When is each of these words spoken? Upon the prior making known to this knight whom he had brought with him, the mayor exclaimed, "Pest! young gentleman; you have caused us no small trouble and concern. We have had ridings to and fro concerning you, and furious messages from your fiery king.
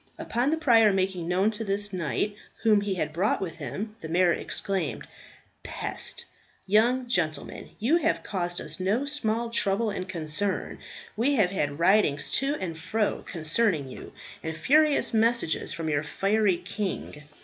Upon 0.17 0.49
the 0.49 0.57
prior 0.57 0.91
making 0.91 1.27
known 1.27 1.51
to 1.51 1.63
this 1.63 1.93
knight 1.93 2.35
whom 2.63 2.81
he 2.81 2.95
had 2.95 3.13
brought 3.13 3.39
with 3.39 3.57
him, 3.57 3.95
the 4.01 4.09
mayor 4.09 4.33
exclaimed, 4.33 5.05
"Pest! 5.61 6.25
young 6.65 7.05
gentleman; 7.05 7.69
you 7.77 7.97
have 7.97 8.23
caused 8.23 8.59
us 8.59 8.79
no 8.79 9.05
small 9.05 9.51
trouble 9.51 9.91
and 9.91 10.09
concern. 10.09 10.79
We 11.15 11.35
have 11.35 11.51
had 11.51 11.77
ridings 11.77 12.31
to 12.39 12.55
and 12.55 12.75
fro 12.75 13.23
concerning 13.31 13.89
you, 13.89 14.11
and 14.41 14.57
furious 14.57 15.13
messages 15.13 15.71
from 15.71 15.87
your 15.87 16.01
fiery 16.01 16.57
king. 16.57 17.21